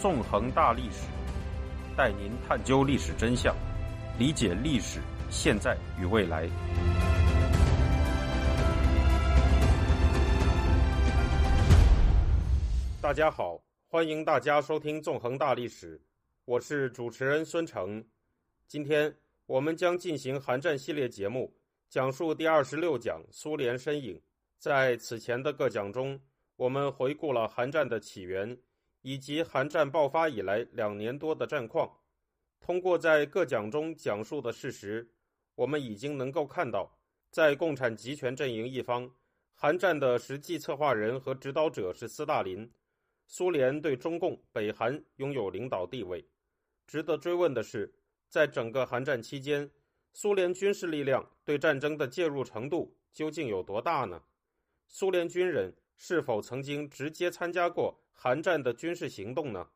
[0.00, 1.06] 纵横大历史，
[1.94, 3.54] 带您探究历史真相，
[4.18, 4.98] 理解历史
[5.28, 6.48] 现在与未来。
[13.02, 15.98] 大家好，欢迎大家收听《纵横大历史》，
[16.46, 18.02] 我是主持人孙成。
[18.66, 19.14] 今天
[19.44, 21.52] 我们将进行韩战系列节目，
[21.90, 24.18] 讲述第二十六讲苏联身影。
[24.58, 26.18] 在此前的各讲中，
[26.56, 28.56] 我们回顾了韩战的起源，
[29.02, 31.90] 以及韩战爆发以来两年多的战况。
[32.60, 35.10] 通过在各讲中讲述的事实，
[35.54, 36.98] 我们已经能够看到，
[37.30, 39.10] 在共产集权阵营一方，
[39.54, 42.70] 韩战的实际策划人和指导者是斯大林。
[43.26, 46.28] 苏联对中共北韩拥有领导地位。
[46.86, 47.94] 值得追问的是，
[48.28, 49.70] 在整个韩战期间，
[50.12, 54.20] 苏联军事力量对战争的介入程度究竟有多大呢？
[54.88, 59.66] 苏联军人是否曾经直接参加过韩战的军事行动呢？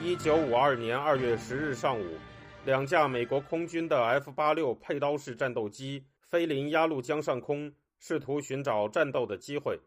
[0.00, 2.16] 一九五二年二月十日上午，
[2.64, 7.74] 两架美国空军的 F 八六佩刀式战斗机飞临鸭绿江上空。
[7.98, 9.80] 试图寻找战斗的机会，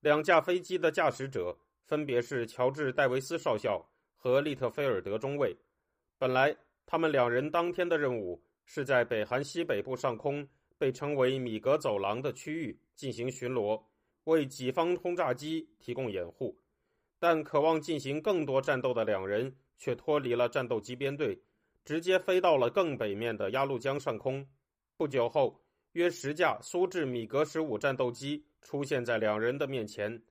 [0.00, 3.82] 两架飞机的驾驶者分别是乔治·戴维斯少校
[4.14, 5.56] 和利特菲尔德中尉。
[6.18, 13.82] 本来，他们两人当天的任务是在北韩西北部上空被称为“米格走廊”的区域进行巡逻，
[14.24, 16.54] 为己方轰炸机提供掩护。
[17.18, 21.40] 但渴望进行更多战斗的两人却脱离了战斗机编队，
[21.82, 24.46] 直接飞到了更北面的鸭绿江上空。
[24.98, 25.58] 不久后。
[25.94, 30.22] 约十架苏制米格十五战斗机出现在两人的面前。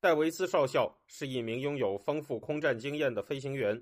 [0.00, 3.80] 戴维斯少校是一名拥有丰富空战经验的飞行员，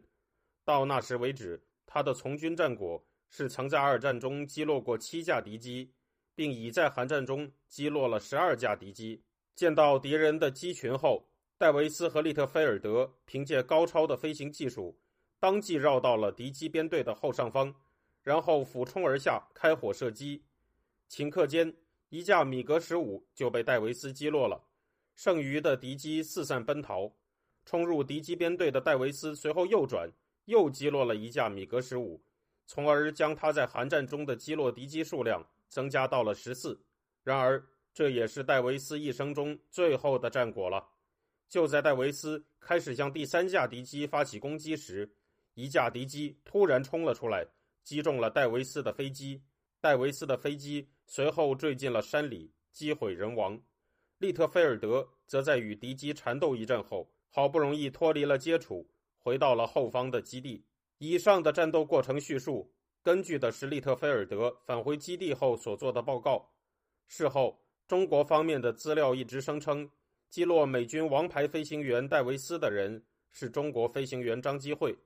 [0.67, 5.91] 到那时为止，他的从军战果是曾在二战中击落过七架敌机，
[6.35, 9.23] 并已在韩战中击落了十二架敌机。
[9.55, 14.99] 见到敌人的机群后，戴维斯和利特菲尔德凭借高超的飞行技术，
[15.39, 17.75] 当即绕到了敌机编队的后上方，
[18.23, 20.43] 然后俯冲而下，开火射击。
[21.09, 21.73] 顷刻间，
[22.09, 24.65] 一架米格十五就被戴维斯击落了，
[25.15, 27.13] 剩余的敌机四散奔逃。
[27.65, 30.11] 冲入敌机编队的戴维斯随后右转，
[30.47, 32.21] 又击落了一架米格十五，
[32.67, 36.81] 从而将他在韩战中的击落敌机数量增加到了十四。
[37.25, 37.61] 然而，
[37.93, 40.87] 这也是戴维斯一生中最后的战果了。
[41.49, 45.13] 就在戴维斯开始向第三架敌机发起攻击时，
[45.55, 47.45] 一架敌机突然冲了出来，
[47.83, 49.43] 击中了戴维斯的飞机。
[49.81, 53.61] 戴维斯的飞机随后坠进了山里，机毁人亡。
[54.19, 60.65] 利特菲尔德则在与敌机缠斗一阵后，好不容易脱离了接触，回到了后方的基地。
[60.99, 62.73] 以上的战斗过程叙述，
[63.05, 66.51] 根据的是利特菲尔德返回基地后所做的报告。
[67.07, 67.57] 事后，
[67.87, 69.89] 中国方面的资料一直声称，
[70.29, 73.01] 击落美军王牌飞行员戴维斯的人
[73.31, 74.97] 是中国飞行员张基慧。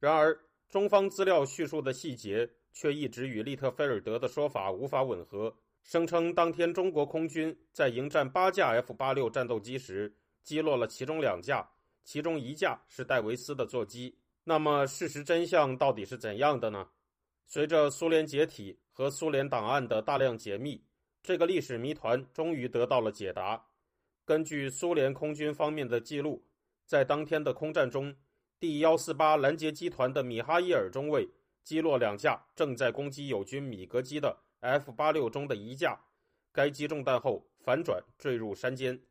[0.00, 0.36] 然而，
[0.68, 2.50] 中方资料叙述的细节。
[2.78, 5.50] 却一直与利特菲尔德的说法无法吻合，
[5.82, 11.66] 声称当天中国空军在迎战八架 F 八六战斗机时，击落了其中两架，
[12.04, 14.14] 其中一架是戴维斯的座机。
[14.44, 16.86] 那么，事实真相到底是怎样的呢？
[17.46, 20.84] 随着苏联解体和苏联档案的大量解密，
[21.22, 23.66] 这个历史谜团终于得到了解答。
[24.24, 26.44] 根据苏联空军方面的记录，
[26.84, 28.14] 在当天的空战中，
[28.58, 31.28] 第幺四八拦截机团的米哈伊尔中尉。
[31.62, 36.00] 击落两架正在攻击友军米格机的 F 八六中的一架，
[36.52, 39.02] 该机中弹后反转坠入山间。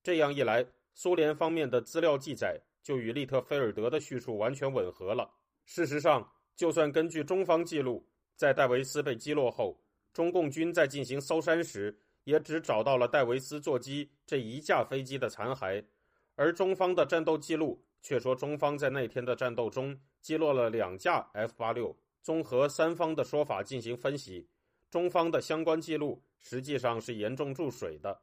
[0.00, 0.64] 这样一来，
[0.94, 5.28] 苏联方面的资料记载就与利特菲尔德的叙述完全吻合了。
[5.64, 8.04] 事实上，就算根据中方记录，
[8.34, 9.80] 在戴维斯被击落后，
[10.12, 15.84] 中共军在进行搜山时，也只找到了戴维斯座机这一架飞机的残骸，
[16.34, 19.96] 而中方的战斗记录却说中方在那天的战斗中。
[20.20, 21.96] 击落了两架 F 八六。
[22.22, 24.48] 综合三方的说法进行分析，
[24.90, 28.20] 中方的相关记录实际上是严重注水的。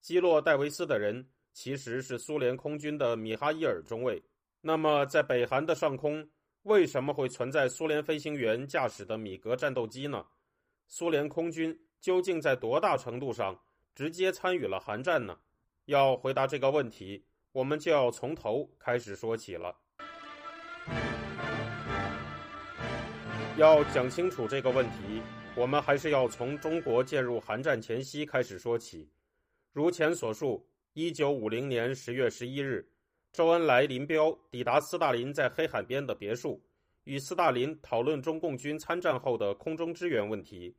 [0.00, 4.20] 击落戴维斯的人其实是苏联空军的米哈伊尔中尉。
[4.62, 6.26] 那么，在北韩的上空，
[6.64, 10.24] 为什么会存在苏联飞行员驾驶的米格战斗机呢？
[10.88, 13.58] 苏联空军究竟在多大程度上
[13.94, 15.36] 直接参与了韩战呢？
[15.84, 17.22] 要回答这个问题，
[17.52, 19.76] 我们就要从头开始说起了。
[23.58, 25.22] 要讲清楚这个问题，
[25.54, 29.06] 我们还是要从中国介入韩战前夕开始说起。
[29.70, 32.88] 如前所述，一九五零年十月十一日，
[33.34, 36.62] 周恩来、林彪抵达斯大林在黑海边的别墅，
[37.02, 40.72] 与斯大林讨论中共军参战后的空中支援问题。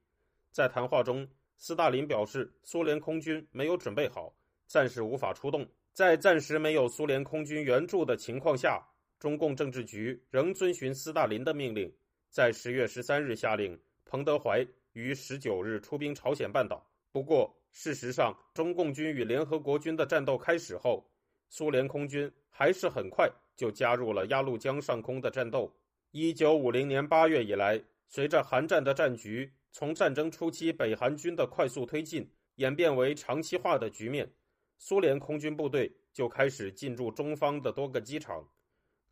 [0.53, 4.33] 在谈话中，斯大林表示苏联空军没有准备好，
[4.67, 8.81] 暂时无法出动，在暂时没有苏联空军援助的情况下，
[9.19, 11.93] 中共政治局仍遵循斯大林的命令，
[12.29, 16.89] 在十月十三日下令彭德怀于十九日出兵朝鲜半岛。
[17.11, 21.05] 不过，事实上，中共军与联合国军的战斗开始后，
[21.49, 25.73] 苏联空军还是很快就加入了鸭绿江上空的战斗。
[26.11, 34.31] 一九五零年八月以来，随着韩战的战局从战争初期北韩军的快速推进演变为长期化的局面。
[34.77, 38.47] 苏联空军部队就开始进驻中方的多个机场。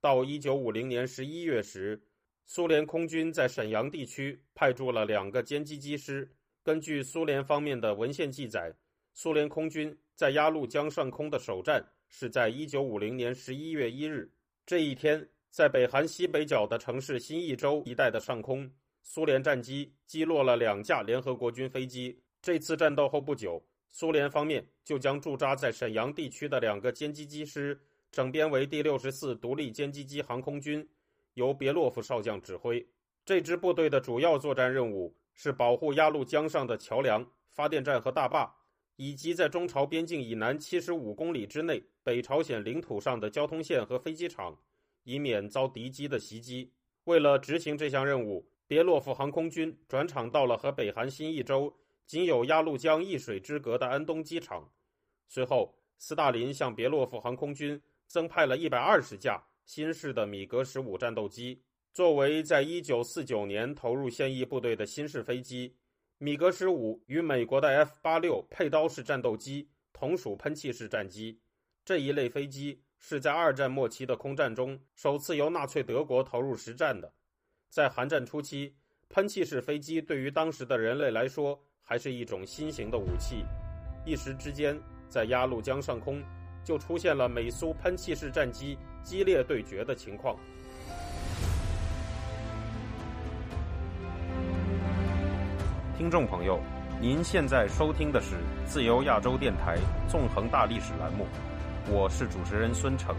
[0.02, 2.02] 到一九五零年十一月时，
[2.46, 6.30] 苏联空军在沈阳地区派驻了两个歼击机师。
[6.62, 8.74] 根据苏联方面的文献记载，
[9.14, 14.32] 苏联空军在鸭绿江上空的首战是在一九五零年十一月一日。
[14.68, 18.72] 这一天，在北韩西北角的城市新义州一带的上空，
[19.02, 22.22] 苏联战机击落了两架联合国军飞机。
[22.40, 23.60] 这次战斗后不久。
[23.90, 27.80] 苏联方面就将驻扎在沈阳地区的两个歼击机师
[28.12, 30.88] 整编为第六十四独立歼击机航空军，
[31.34, 32.88] 由别洛夫少将指挥。
[33.26, 38.56] 这支部队的主要作战任务是保护鸭绿江上的桥梁、发电站和大坝，
[38.98, 44.60] 以及在中朝边境以南七十五公里之内北朝鲜领土上的交通线和飞机场，
[45.04, 46.72] 以免遭敌机的袭击。
[47.06, 51.74] 为了执行这项任务，别洛夫航空军转场到了和北韩新义州。
[52.06, 54.70] 仅有鸭绿江一水之隔的安东机场。
[55.30, 61.64] 随后，斯大林向别洛夫航空军增派了一百二十架新式的米格十五战斗机，
[61.94, 65.78] 作为在一九四九年投入现役部队的新式飞机。
[66.18, 71.40] 米格十五与美国的 F 八六佩刀式战斗机同属喷气式战机。
[71.86, 77.12] 这一类飞机是在二战末期的空战中首次由纳粹德国投入实战的。
[77.68, 78.74] 在韩战初期，
[79.10, 83.44] 喷气式飞机对于当时的人类来说，还是一种新型的武器，
[84.06, 86.24] 一时之间，在鸭绿江上空
[86.64, 90.38] 就出现了美苏喷气式战机激烈对决的情况。
[95.98, 96.62] 听众朋友，
[97.02, 99.78] 您现在收听的是自由亚洲电台
[100.08, 101.28] 纵横大历史栏目，
[101.92, 103.14] 我是主持人孙成。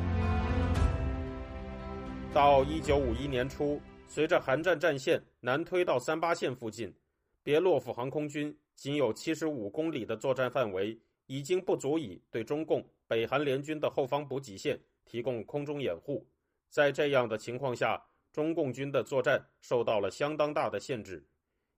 [2.32, 3.78] 到一九五一年初，
[4.08, 6.93] 随着韩战战线南推到三八线附近。
[7.43, 16.26] 别洛夫航空军仅有七十五公里的作战范围，已经不足以对中共北韩联军的后方补给线提供空中掩护。
[16.70, 18.02] 在这样的情况下，
[18.32, 21.22] 中共军的作战受到了相当大的限制。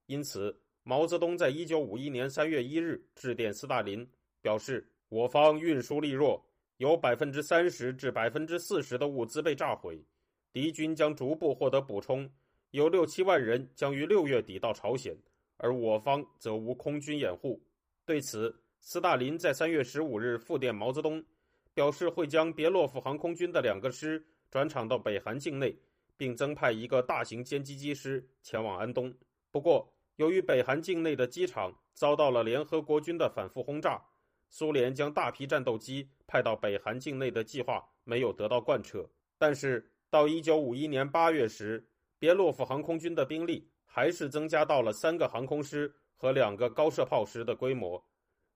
[0.07, 4.09] 因此，毛泽东在一九五一年三月一日致电斯大林，
[4.41, 6.41] 表示我方运输力弱，
[6.79, 10.05] 有百分之三十至百分之四十的物资被炸毁，
[10.53, 12.31] 敌军将逐步获得补充，
[12.71, 15.17] 有六七万人将于六月底到朝鲜。
[15.59, 17.59] 而我方则无空军掩护。
[18.05, 21.25] 对此，斯大林在三月十五日复电毛泽东，
[21.73, 25.75] 表示会将别洛夫航空军的两个师转场到北韩境内，
[26.15, 29.11] 并增派一个大型歼击机师前往安东。
[29.51, 33.99] 不过，由于北韩境内的机场遭到了联合国军的反复轰炸，
[34.49, 39.09] 苏联将大批战斗机派到北韩境内的计划没有得到贯彻。
[39.39, 41.89] 但是，到一九五一年八月时，
[42.19, 43.71] 别洛夫航空军的兵力。
[43.89, 48.05] 还是增加到了三个航空师和两个高射炮师的规模。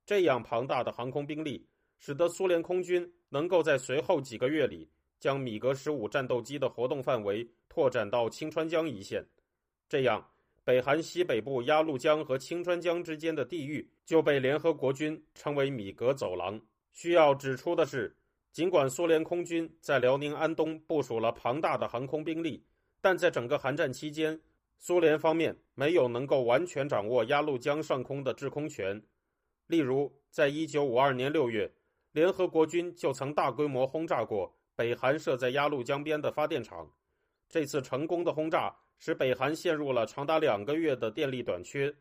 [0.05, 1.67] 这样庞大的航空兵力，
[1.99, 9.27] 使得苏联空军能够在随后几个月里将米格十五战斗机的活动范围拓展到清川江一线。
[9.89, 10.31] 这样，
[10.71, 16.61] 北韩西北部鸭绿江和清川江之间的地域就被联合国军称为米格走廊。
[16.93, 18.17] 需要指出的是，
[18.53, 22.65] 尽管苏联空军在辽宁安东部署了庞大的航空兵力，
[23.01, 24.41] 但在整个韩战期间，
[24.79, 29.03] 苏联方面没有能够完全掌握鸭绿江上空的制空权，
[29.67, 31.69] 例如，在一九五二年六月，
[32.13, 36.89] 联合国军就曾大规模轰炸过北韩设在鸭绿江边的发电厂。
[37.49, 41.93] 这次成功的轰炸使北韩陷入了长达两个月的电力短缺。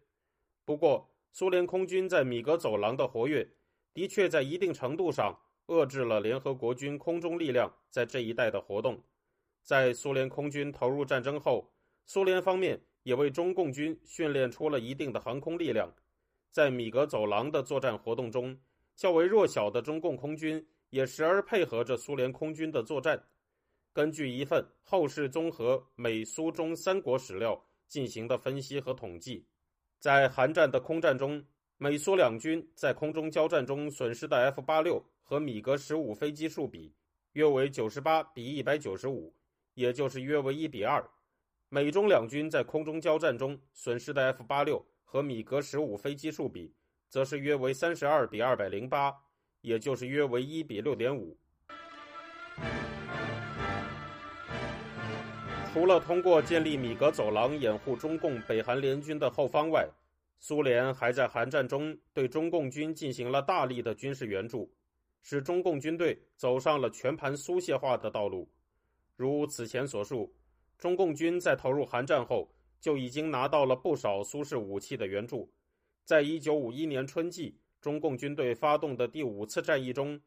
[0.63, 3.49] 不过，苏联空军在米格走廊的活跃，
[3.91, 9.01] 的确在一定程度上遏制了联合国军空中力量在这一带的活动。
[9.63, 11.73] 在苏联空军投入战争后。
[12.11, 15.93] 苏联方面也为中共军训练出了一定的航空力量，
[16.49, 18.59] 在米格走廊的作战活动中，
[18.95, 23.23] 较为弱小的中共空军也时而配合着苏联空军的作战。
[23.99, 29.45] 根据一份后世综合美苏中三国史料进行的分析和统计，
[29.99, 31.43] 在韩战的空战中，
[31.75, 36.95] 美苏两军在空中交战中损失的 F 八六和米格十五飞机数比
[37.33, 39.35] 约为九十八比一百九十五，
[39.73, 41.05] 也就是约为一比二。
[41.67, 46.73] 美中两军在空中交战中损失的 F 八六和米格十五飞机数比，
[47.09, 49.13] 则是约为三十二比二百零八，
[49.59, 51.37] 也就是约为一比六点五。
[55.71, 59.87] 除了通过建立米格走廊掩护中共北韩联军的后方外，
[60.39, 64.73] 苏联还在韩战中对中共军进行了大力的军事援助，
[65.21, 68.49] 使中共军队走上了全盘苏械化的道路。
[69.15, 70.33] 如此前所述，
[70.79, 72.49] 中共军在投入韩战后
[72.79, 75.51] 就已经拿到了不少苏式武器的援助。
[76.03, 80.19] 在一九五一年春季，中共军队发动的第五次战役中，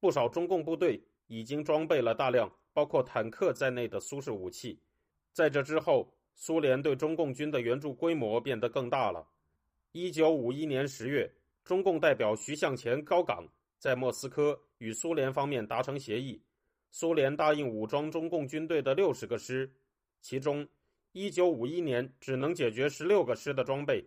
[0.00, 4.80] 不少中共部队已经装备了大量包括坦克在内的苏式武器。
[5.36, 9.28] 在这之后，苏联对中共军的援助规模变得更大了。
[9.92, 11.30] 一九五一年十月，
[11.62, 16.40] 中共代表徐向前高岗在莫斯科与苏联方面达成协议，
[16.90, 19.70] 苏联答应武装中共军队的六十个师，
[20.22, 20.66] 其中
[21.12, 24.02] 一九五一年只能解决十六个师的装备，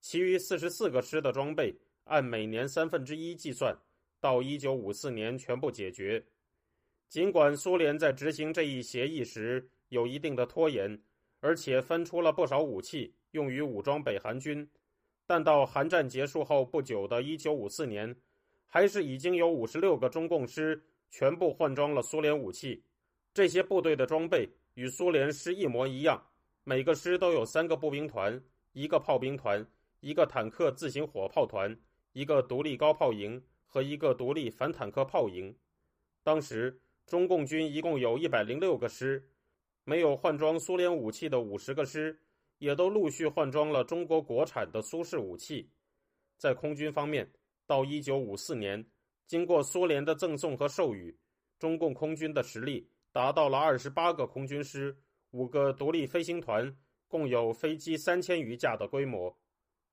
[0.00, 3.78] 其余四十四个师的装备按每年三分之一计算，
[4.18, 6.24] 到一九五四年全部解决。
[7.10, 11.00] 尽管苏联在执行这一协议时，有一定的拖延，
[11.38, 14.68] 而且分出了不少武器用于武装北韩军，
[15.26, 18.16] 但到韩战结束后不久的1954年，
[18.66, 22.82] 还是已经有56个中共师全部换装了苏联武器。
[23.34, 26.24] 这些部队的装备与苏联师一模一样，
[26.64, 28.40] 每个师都有三个步兵团、
[28.72, 29.64] 一个炮兵团、
[30.00, 31.76] 一个坦克自行火炮团、
[32.12, 35.52] 一个独立高炮营和一个独立反坦克炮营。
[36.22, 39.28] 当时中共军一共有一百零六个师。
[39.84, 42.18] 没有换装苏联武器的五十个师，
[42.58, 45.68] 也都陆续换装了中国国产的苏式武器。
[46.36, 47.28] 在空军方面，
[47.66, 48.84] 到一九五四年，
[49.26, 51.18] 经过苏联的赠送和授予，
[51.58, 54.96] 中共空军的实力达到了二十八个空军师、
[55.30, 56.76] 五个独立飞行团，
[57.08, 59.34] 共有飞机三千余架的规模。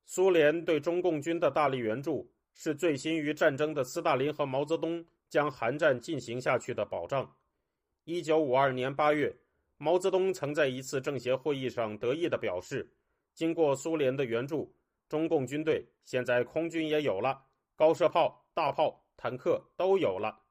[0.05, 7.35] 苏联对中共军的大力援助，是醉心于战争的斯大林和毛泽东将韩战进行下去的保障。
[8.03, 9.35] 一九五二年八月。
[9.79, 12.91] 毛泽东曾在一次政协会议上得意地表示
[13.35, 14.75] ：“经过苏联的援助，
[15.07, 20.41] 中共军队现在空军也有了，高射炮、大炮、坦克都有了。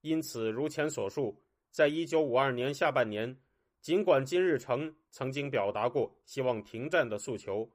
[0.00, 3.38] 因此，如前所述，在一九五二年下半年，
[3.82, 7.70] 尽管金日成曾经表达过希望停战的诉求，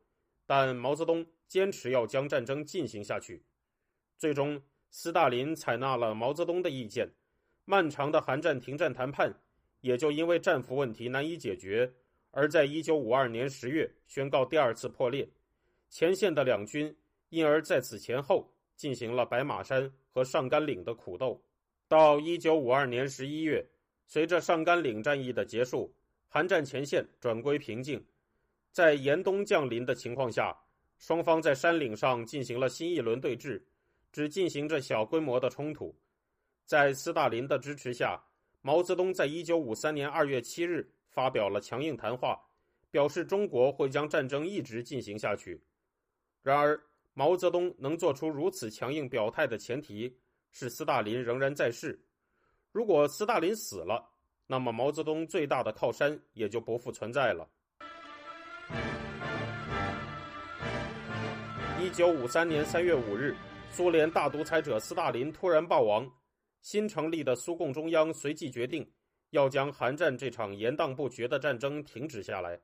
[0.48, 3.46] 但毛泽东坚持要将战争进行下去。
[4.18, 7.14] 最终，斯大林采纳了毛泽东的意见，
[7.66, 9.42] 漫长的韩战停战谈判。”
[9.82, 11.92] 也就因为战俘问题难以解决，
[12.32, 15.28] 而在一九五二年十月宣告第二次破裂。
[15.90, 16.96] 前线的两军
[17.30, 21.42] 因而在此前后进行了白马山和上甘岭的苦斗。
[21.88, 23.66] 到一九五二年十一月，
[24.06, 25.92] 随着上甘岭战役的结束，
[26.28, 28.04] 韩战前线转归平静。
[28.72, 30.56] 在严冬降临的情况下，
[30.98, 33.62] 双方在山岭上进行了新一轮对峙，
[34.12, 35.96] 只进行着小规模的冲突。
[36.66, 38.22] 在斯大林的支持下。
[38.62, 42.38] 毛泽东在一九五三年二月七日发表了强硬谈话，
[42.92, 45.64] 表示中国会将战争一直进行下去。
[46.44, 46.78] 然而，
[47.14, 50.14] 毛泽东能做出如此强硬表态的前提
[50.52, 51.98] 是斯大林仍然在世。
[52.74, 54.06] 如果斯大林死了，
[54.46, 57.48] 那么毛泽东最大的靠山也就不复存在了。
[61.82, 63.34] 一九五三年三月五日，
[63.72, 66.06] 苏联大独裁者斯大林突然暴亡。
[66.62, 68.90] 新成立的苏共中央随即决定，
[69.30, 72.60] 要将韩战这场延宕不绝的战争停止下来。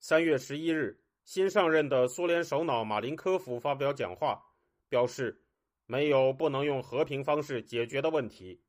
[0.00, 4.42] 三月十一日，新上任的苏联首脑马林科夫发表讲话，
[4.88, 5.42] 表示
[5.86, 8.60] 没有不能用和平方式解决的问题。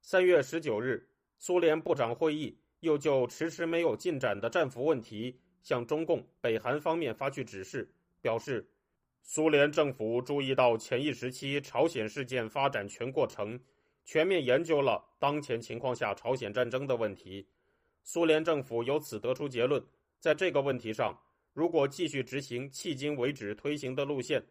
[0.00, 8.70] 三月十九日，苏联部长会议又就迟迟没有进展的战俘问题向中共北韩方面发去指示，表示
[9.22, 13.58] 苏联政府注意到前一时期朝鲜事件发展全过程。
[14.04, 17.46] 全面研究了当前情况下朝鲜战争的问题，
[18.02, 19.82] 苏联政府由此得出结论：
[20.20, 21.18] 在这个问题上，
[21.52, 24.44] 如果继续执行迄今为止推行的路线，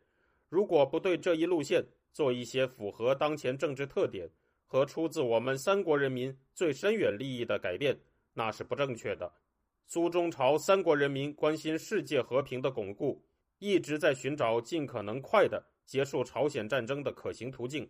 [0.50, 4.30] 如果不对这一路线做一些符合当前政治特点
[4.66, 7.98] 和出自我们三国人民最深远利益的改变，
[8.34, 9.32] 那是不正确的。
[9.86, 13.24] 苏中朝三国人民关心世界和平的巩固，
[13.60, 17.88] 一直在寻找尽可能快的结束朝鲜战争的可行途径。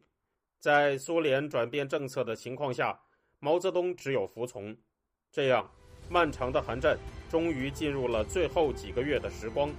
[0.63, 2.97] 在苏联转变政策的情况下，
[3.39, 4.73] 毛泽东只有服从。
[5.29, 5.69] 这样，
[6.09, 6.97] 漫长的寒战
[7.29, 9.69] 终于进入了最后几个月的时光。